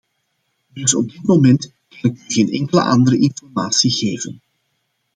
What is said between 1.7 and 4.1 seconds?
kan ik u geen enkele andere informatie